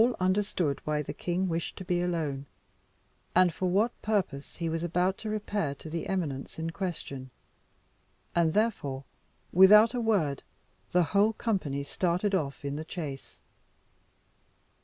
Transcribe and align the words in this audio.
All 0.01 0.15
understood 0.19 0.81
why 0.83 1.03
the 1.03 1.13
king 1.13 1.47
wished 1.47 1.75
to 1.77 1.85
be 1.85 2.01
alone, 2.01 2.47
and 3.35 3.53
for 3.53 3.69
what 3.69 4.01
purpose 4.01 4.55
he 4.55 4.67
was 4.67 4.81
about 4.81 5.15
to 5.19 5.29
repair 5.29 5.75
to 5.75 5.91
the 5.91 6.07
eminence 6.07 6.57
in 6.57 6.71
question, 6.71 7.29
and 8.33 8.53
therefore, 8.55 9.03
without 9.53 9.93
a 9.93 10.01
word, 10.01 10.41
the 10.91 11.03
whole 11.13 11.33
company 11.33 11.83
started 11.83 12.33
off 12.33 12.65
in 12.65 12.77
the 12.77 12.83
chase. 12.83 13.37